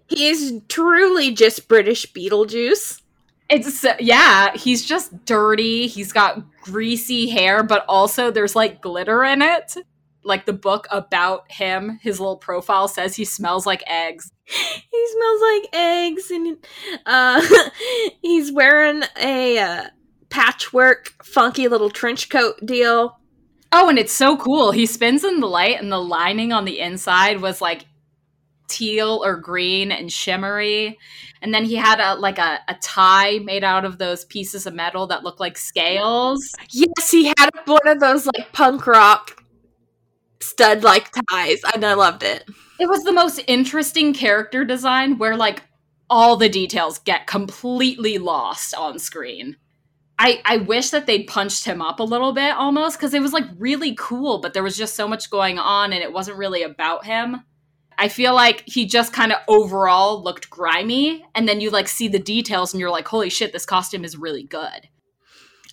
[0.08, 3.00] He's truly just British Beetlejuice.
[3.48, 5.86] It's yeah, he's just dirty.
[5.86, 9.74] He's got greasy hair, but also there's like glitter in it
[10.24, 14.30] like the book about him, his little profile says he smells like eggs.
[14.92, 16.56] He smells like eggs, and
[17.06, 17.42] uh,
[18.22, 19.84] he's wearing a uh,
[20.28, 23.18] patchwork, funky little trench coat deal.
[23.72, 24.70] Oh, and it's so cool.
[24.70, 27.86] He spins in the light, and the lining on the inside was like
[28.68, 30.98] teal or green and shimmery.
[31.40, 34.74] And then he had a like a, a tie made out of those pieces of
[34.74, 36.52] metal that look like scales.
[36.70, 39.42] Yes, he had one of those like punk rock
[40.40, 42.44] stud like ties, and I loved it.
[42.82, 45.62] It was the most interesting character design where like
[46.10, 49.56] all the details get completely lost on screen.
[50.18, 53.32] I, I wish that they'd punched him up a little bit almost because it was
[53.32, 56.64] like really cool, but there was just so much going on and it wasn't really
[56.64, 57.44] about him.
[57.96, 62.08] I feel like he just kind of overall looked grimy, and then you like see
[62.08, 64.88] the details and you're like, holy shit, this costume is really good.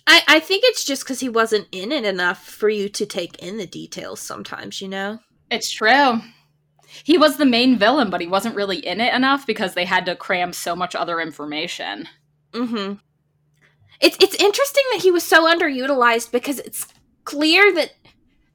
[0.06, 3.42] I, I think it's just because he wasn't in it enough for you to take
[3.42, 5.18] in the details sometimes, you know?
[5.50, 6.20] It's true.
[7.04, 10.06] He was the main villain, but he wasn't really in it enough because they had
[10.06, 12.08] to cram so much other information.
[12.52, 12.94] Mm-hmm.
[14.00, 16.86] It's it's interesting that he was so underutilized because it's
[17.24, 17.92] clear that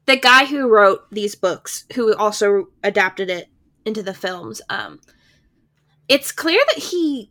[0.06, 3.48] the guy who wrote these books, who also adapted it
[3.84, 5.00] into the films, um,
[6.08, 7.30] it's clear that he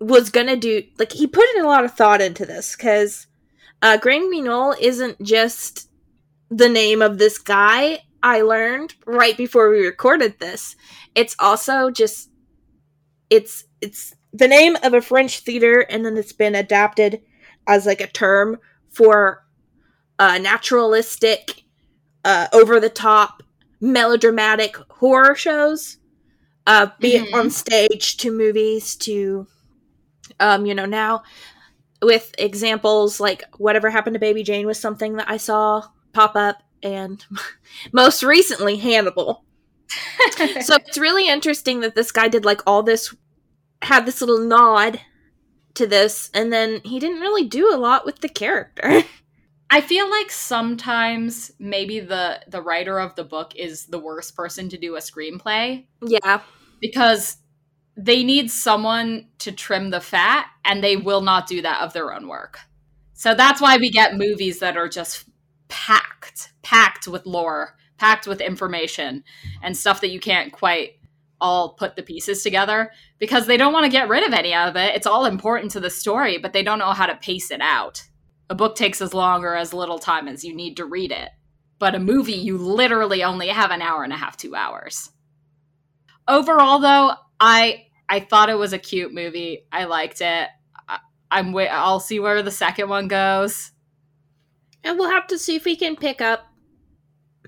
[0.00, 3.26] was gonna do like he put in a lot of thought into this because
[3.82, 5.88] uh, Grand Guignol isn't just
[6.50, 8.00] the name of this guy.
[8.22, 10.76] I learned right before we recorded this.
[11.14, 12.30] It's also just
[13.30, 17.22] it's it's the name of a French theater, and then it's been adapted
[17.66, 18.58] as like a term
[18.90, 19.44] for
[20.18, 21.64] uh, naturalistic,
[22.24, 23.42] uh, over the top,
[23.80, 25.98] melodramatic horror shows,
[26.66, 27.26] uh, be mm-hmm.
[27.26, 29.46] it on stage to movies to,
[30.40, 31.22] um, you know, now
[32.02, 36.62] with examples like whatever happened to baby jane was something that i saw pop up
[36.82, 37.26] and
[37.92, 39.44] most recently hannibal
[40.60, 43.14] so it's really interesting that this guy did like all this
[43.82, 45.00] had this little nod
[45.74, 49.02] to this, and then he didn't really do a lot with the character.
[49.70, 54.68] I feel like sometimes maybe the the writer of the book is the worst person
[54.70, 56.40] to do a screenplay yeah.
[56.80, 57.36] because
[57.94, 62.14] they need someone to trim the fat and they will not do that of their
[62.14, 62.60] own work.
[63.12, 65.26] So that's why we get movies that are just
[65.68, 69.24] packed, packed with lore, packed with information
[69.62, 70.92] and stuff that you can't quite
[71.40, 74.76] all put the pieces together because they don't want to get rid of any of
[74.76, 74.94] it.
[74.94, 78.02] It's all important to the story, but they don't know how to pace it out.
[78.50, 81.30] A book takes as long or as little time as you need to read it.
[81.78, 85.10] But a movie, you literally only have an hour and a half, two hours.
[86.26, 89.66] Overall, though, I I thought it was a cute movie.
[89.70, 90.48] I liked it.
[90.88, 90.98] I,
[91.30, 91.68] I'm wait.
[91.68, 93.70] I'll see where the second one goes.
[94.84, 96.46] And we'll have to see if we can pick up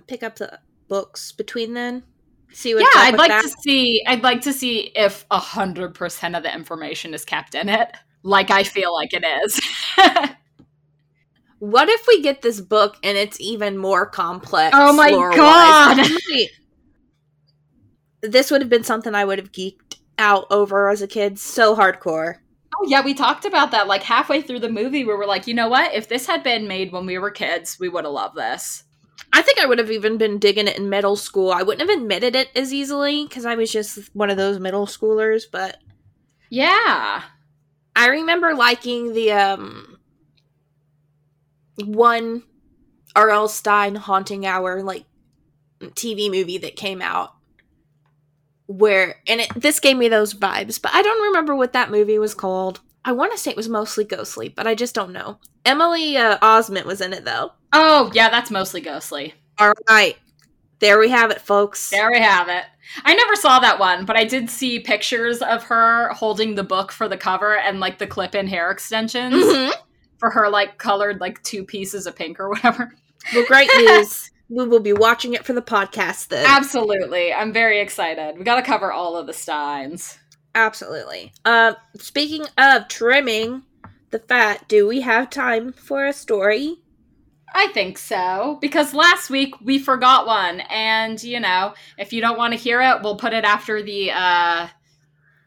[0.07, 2.05] pick up the books between then.
[2.53, 3.43] See yeah, I'd like that.
[3.43, 4.03] to see.
[4.07, 7.93] I'd like to see if a hundred percent of the information is kept in it,
[8.25, 9.61] like I feel like it is.
[11.61, 14.75] What if we get this book and it's even more complex?
[14.79, 15.11] Oh my?
[15.11, 16.07] God.
[18.23, 21.39] This would have been something I would have geeked out over as a kid.
[21.39, 22.35] So hardcore.
[22.83, 25.53] Oh yeah, we talked about that like halfway through the movie, where we're like, you
[25.55, 25.93] know what?
[25.93, 28.85] If this had been made when we were kids, we would have loved this.
[29.33, 31.51] I think I would have even been digging it in middle school.
[31.53, 34.87] I wouldn't have admitted it as easily because I was just one of those middle
[34.87, 35.77] schoolers, but
[36.49, 37.23] Yeah.
[37.95, 39.99] I remember liking the um
[41.85, 42.45] one
[43.15, 43.49] R.L.
[43.49, 45.05] Stine haunting hour like
[45.83, 47.35] TV movie that came out
[48.71, 52.19] where and it this gave me those vibes, but I don't remember what that movie
[52.19, 52.81] was called.
[53.05, 55.39] I want to say it was mostly ghostly, but I just don't know.
[55.65, 57.53] Emily uh, Osment was in it though.
[57.73, 59.35] Oh yeah, that's mostly ghostly.
[59.59, 60.17] All right.
[60.79, 61.91] There we have it, folks.
[61.91, 62.65] There we have it.
[63.05, 66.91] I never saw that one, but I did see pictures of her holding the book
[66.93, 69.73] for the cover and like the clip-in hair extensions Mhm.
[70.19, 72.95] for her like colored like two pieces of pink or whatever.
[73.35, 74.30] Well, great news.
[74.51, 76.45] we will be watching it for the podcast then.
[76.47, 77.33] Absolutely.
[77.33, 78.37] I'm very excited.
[78.37, 80.19] We got to cover all of the Stines.
[80.55, 81.33] Absolutely.
[81.45, 83.63] Uh, speaking of trimming
[84.11, 86.79] the fat, do we have time for a story?
[87.53, 92.39] I think so because last week we forgot one and you know, if you don't
[92.39, 94.69] want to hear it, we'll put it after the uh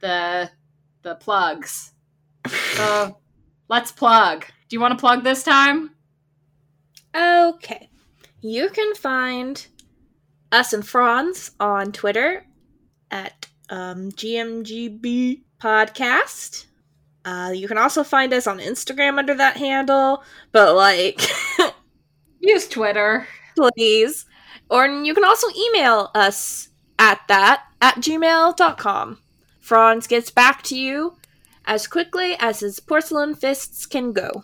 [0.02, 0.50] the
[1.02, 1.92] the plugs.
[2.74, 3.20] So,
[3.70, 4.46] let's plug.
[4.68, 5.92] Do you want to plug this time?
[7.16, 7.90] Okay.
[8.44, 9.66] You can find
[10.52, 12.46] us and Franz on Twitter
[13.10, 16.66] at um, GMGB Podcast.
[17.24, 21.22] Uh, you can also find us on Instagram under that handle, but like,
[22.42, 23.26] Use Twitter.
[23.56, 24.26] please.
[24.70, 26.68] Or you can also email us
[27.00, 29.20] at that at gmail.com.
[29.62, 31.16] Franz gets back to you
[31.64, 34.44] as quickly as his porcelain fists can go.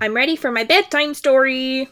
[0.00, 1.88] I'm ready for my bedtime story.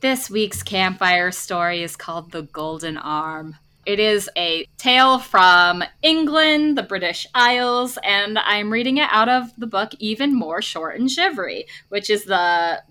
[0.00, 3.56] This week's campfire story is called The Golden Arm.
[3.84, 9.54] It is a tale from England, the British Isles, and I'm reading it out of
[9.58, 12.82] the book Even More Short and Shivery, which is the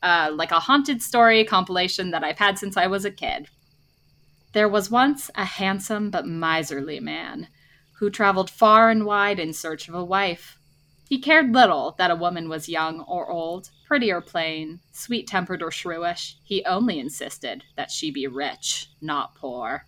[0.00, 3.48] uh, like a haunted story compilation that I've had since I was a kid.
[4.52, 7.48] There was once a handsome but miserly man
[7.98, 10.56] who traveled far and wide in search of a wife.
[11.08, 15.62] He cared little that a woman was young or old, pretty or plain, sweet tempered
[15.62, 16.34] or shrewish.
[16.44, 19.86] He only insisted that she be rich, not poor.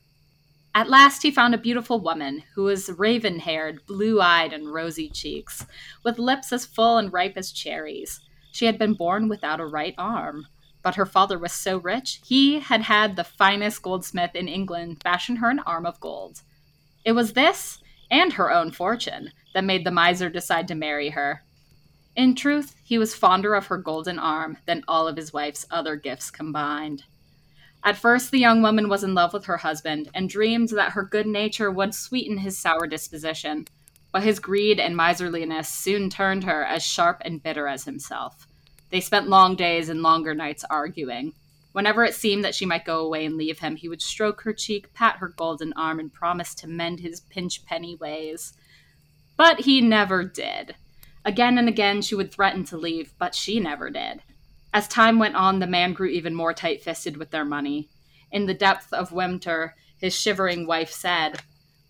[0.74, 5.08] At last he found a beautiful woman who was raven haired, blue eyed, and rosy
[5.08, 5.64] cheeks,
[6.04, 8.20] with lips as full and ripe as cherries.
[8.52, 10.48] She had been born without a right arm,
[10.82, 15.36] but her father was so rich he had had the finest goldsmith in England fashion
[15.36, 16.42] her an arm of gold.
[17.06, 17.78] It was this,
[18.10, 21.42] and her own fortune, that made the miser decide to marry her.
[22.16, 25.96] In truth, he was fonder of her golden arm than all of his wife's other
[25.96, 27.04] gifts combined.
[27.84, 31.04] At first, the young woman was in love with her husband and dreamed that her
[31.04, 33.66] good nature would sweeten his sour disposition.
[34.12, 38.46] But his greed and miserliness soon turned her as sharp and bitter as himself.
[38.88, 41.34] They spent long days and longer nights arguing.
[41.72, 44.54] Whenever it seemed that she might go away and leave him, he would stroke her
[44.54, 48.54] cheek, pat her golden arm, and promise to mend his pinch penny ways.
[49.36, 50.76] But he never did.
[51.26, 54.22] Again and again she would threaten to leave, but she never did.
[54.72, 57.88] As time went on, the man grew even more tight fisted with their money.
[58.30, 61.40] In the depth of winter, his shivering wife said,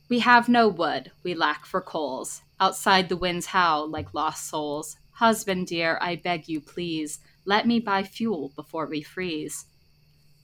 [0.08, 2.40] We have no wood, we lack for coals.
[2.58, 4.96] Outside the winds howl like lost souls.
[5.12, 9.66] Husband dear, I beg you, please, let me buy fuel before we freeze.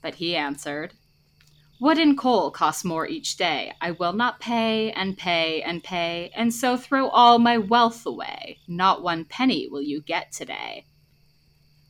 [0.02, 0.92] But he answered,
[1.82, 3.72] Wood and coal cost more each day.
[3.80, 8.60] I will not pay and pay and pay, and so throw all my wealth away.
[8.68, 10.84] Not one penny will you get today.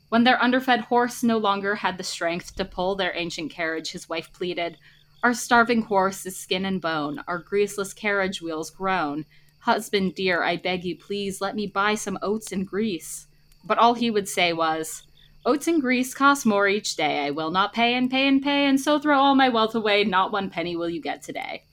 [0.09, 4.09] When their underfed horse no longer had the strength to pull their ancient carriage, his
[4.09, 4.79] wife pleaded,
[5.23, 9.27] Our starving horse is skin and bone, our greaseless carriage wheels groan.
[9.59, 13.27] Husband dear, I beg you, please let me buy some oats and grease.
[13.63, 15.03] But all he would say was,
[15.45, 17.27] Oats and grease cost more each day.
[17.27, 20.05] I will not pay and pay and pay, and so throw all my wealth away.
[20.05, 21.65] Not one penny will you get today.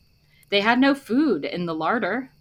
[0.49, 2.31] They had no food in the larder,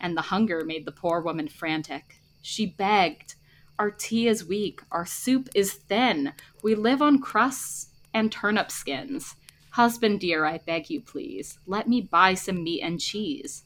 [0.00, 2.20] and the hunger made the poor woman frantic.
[2.42, 3.36] She begged,
[3.78, 4.80] our tea is weak.
[4.90, 6.32] Our soup is thin.
[6.62, 9.34] We live on crusts and turnip skins.
[9.72, 13.64] Husband dear, I beg you, please, let me buy some meat and cheese.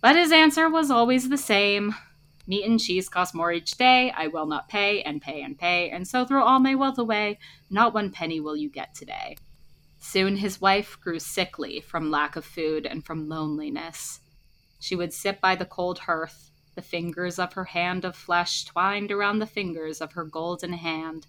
[0.00, 1.94] But his answer was always the same.
[2.48, 4.10] Meat and cheese cost more each day.
[4.10, 7.38] I will not pay and pay and pay, and so throw all my wealth away.
[7.68, 9.36] Not one penny will you get today.
[10.00, 14.20] Soon his wife grew sickly from lack of food and from loneliness.
[14.80, 19.12] She would sit by the cold hearth, the fingers of her hand of flesh twined
[19.12, 21.26] around the fingers of her golden hand,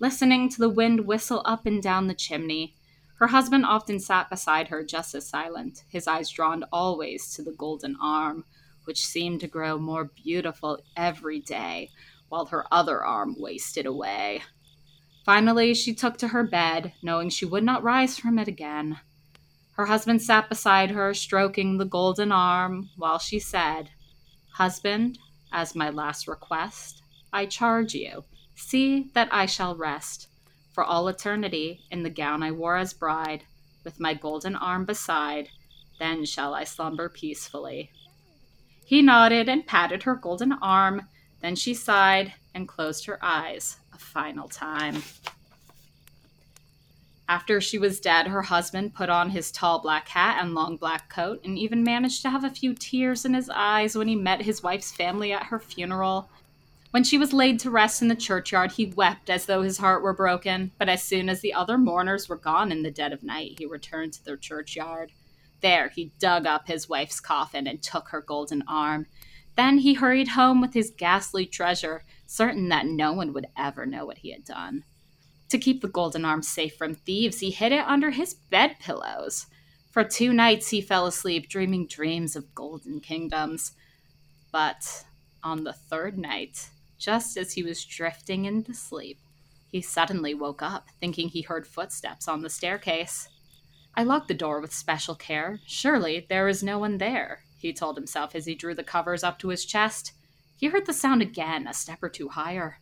[0.00, 2.74] listening to the wind whistle up and down the chimney.
[3.18, 7.52] Her husband often sat beside her just as silent, his eyes drawn always to the
[7.52, 8.44] golden arm,
[8.88, 11.90] which seemed to grow more beautiful every day,
[12.30, 14.42] while her other arm wasted away.
[15.26, 18.98] Finally, she took to her bed, knowing she would not rise from it again.
[19.72, 23.90] Her husband sat beside her, stroking the golden arm, while she said,
[24.54, 25.18] Husband,
[25.52, 28.24] as my last request, I charge you,
[28.54, 30.28] see that I shall rest
[30.78, 33.42] for all eternity in the gown I wore as bride,
[33.82, 35.48] with my golden arm beside,
[35.98, 37.90] then shall I slumber peacefully.
[38.88, 41.08] He nodded and patted her golden arm,
[41.40, 45.02] then she sighed and closed her eyes a final time.
[47.28, 51.10] After she was dead, her husband put on his tall black hat and long black
[51.10, 54.40] coat, and even managed to have a few tears in his eyes when he met
[54.40, 56.30] his wife's family at her funeral.
[56.90, 60.02] When she was laid to rest in the churchyard, he wept as though his heart
[60.02, 63.22] were broken, but as soon as the other mourners were gone in the dead of
[63.22, 65.12] night, he returned to their churchyard.
[65.60, 69.06] There, he dug up his wife's coffin and took her golden arm.
[69.56, 74.06] Then he hurried home with his ghastly treasure, certain that no one would ever know
[74.06, 74.84] what he had done.
[75.48, 79.46] To keep the golden arm safe from thieves, he hid it under his bed pillows.
[79.90, 83.72] For two nights he fell asleep, dreaming dreams of golden kingdoms.
[84.52, 85.04] But
[85.42, 89.18] on the third night, just as he was drifting into sleep,
[89.66, 93.28] he suddenly woke up, thinking he heard footsteps on the staircase.
[93.98, 95.58] I locked the door with special care.
[95.66, 99.40] Surely there is no one there, he told himself as he drew the covers up
[99.40, 100.12] to his chest.
[100.56, 102.78] He heard the sound again, a step or two higher.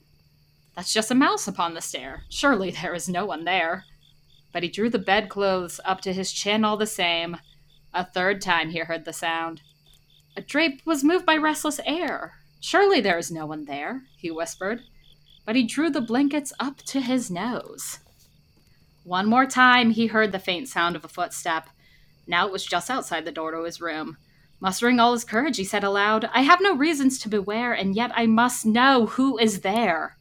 [0.74, 2.24] That's just a mouse upon the stair.
[2.28, 3.86] Surely there is no one there.
[4.52, 7.38] But he drew the bedclothes up to his chin all the same.
[7.94, 9.62] A third time he heard the sound.
[10.36, 12.34] A drape was moved by restless air.
[12.60, 14.82] Surely there is no one there, he whispered.
[15.46, 18.00] But he drew the blankets up to his nose.
[19.06, 21.68] One more time he heard the faint sound of a footstep.
[22.26, 24.16] Now it was just outside the door to his room.
[24.58, 28.10] Mustering all his courage, he said aloud, I have no reasons to beware, and yet
[28.16, 30.16] I must know who is there.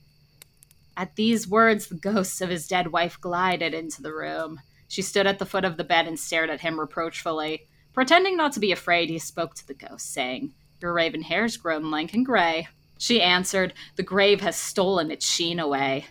[0.96, 4.60] At these words, the ghost of his dead wife glided into the room.
[4.88, 7.66] She stood at the foot of the bed and stared at him reproachfully.
[7.92, 11.90] Pretending not to be afraid, he spoke to the ghost, saying, Your raven hair's grown
[11.90, 12.68] lank and gray.
[13.00, 16.06] She answered, The grave has stolen its sheen away.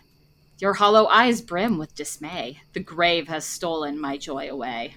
[0.59, 2.61] Your hollow eyes brim with dismay.
[2.71, 4.95] The grave has stolen my joy away.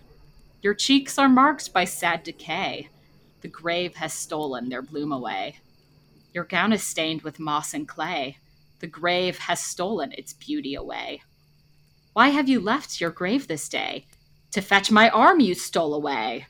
[0.62, 2.90] Your cheeks are marked by sad decay.
[3.40, 5.58] The grave has stolen their bloom away.
[6.32, 8.38] Your gown is stained with moss and clay.
[8.78, 11.22] The grave has stolen its beauty away.
[12.12, 14.06] Why have you left your grave this day?
[14.52, 16.46] To fetch my arm you stole away.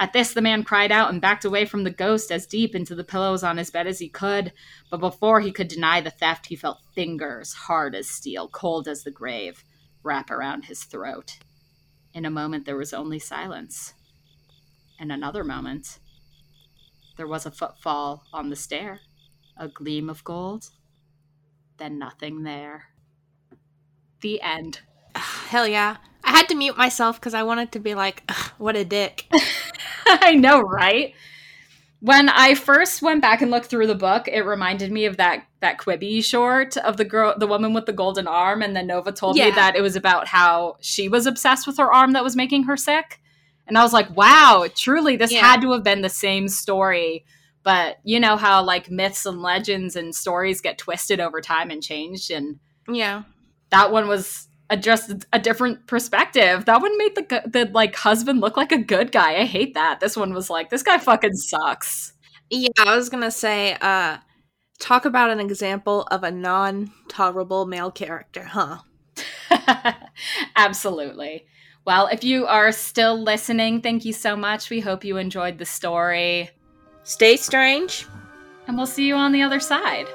[0.00, 2.94] At this, the man cried out and backed away from the ghost as deep into
[2.94, 4.50] the pillows on his bed as he could.
[4.90, 9.04] But before he could deny the theft, he felt fingers, hard as steel, cold as
[9.04, 9.62] the grave,
[10.02, 11.38] wrap around his throat.
[12.14, 13.92] In a moment, there was only silence.
[14.98, 15.98] In another moment,
[17.18, 19.00] there was a footfall on the stair,
[19.58, 20.70] a gleam of gold,
[21.76, 22.84] then nothing there.
[24.22, 24.80] The end.
[25.14, 25.98] Hell yeah.
[26.24, 29.26] I had to mute myself because I wanted to be like, what a dick.
[30.22, 31.14] I know, right?
[32.00, 35.44] When I first went back and looked through the book, it reminded me of that
[35.60, 39.12] that Quibi short of the girl, the woman with the golden arm, and then Nova
[39.12, 39.46] told yeah.
[39.46, 42.64] me that it was about how she was obsessed with her arm that was making
[42.64, 43.20] her sick,
[43.66, 45.40] and I was like, wow, truly, this yeah.
[45.40, 47.24] had to have been the same story
[47.62, 51.82] but you know how like myths and legends and stories get twisted over time and
[51.82, 52.58] changed and
[52.88, 53.22] yeah
[53.70, 56.64] that one was a just a different perspective.
[56.64, 59.40] That one made the the like husband look like a good guy.
[59.40, 60.00] I hate that.
[60.00, 62.14] This one was like, this guy fucking sucks.
[62.48, 64.18] Yeah, I was gonna say, uh,
[64.78, 68.78] talk about an example of a non-tolerable male character, huh?
[70.56, 71.46] Absolutely.
[71.84, 74.70] Well, if you are still listening, thank you so much.
[74.70, 76.50] We hope you enjoyed the story.
[77.02, 78.06] Stay strange.
[78.66, 80.06] And we'll see you on the other side.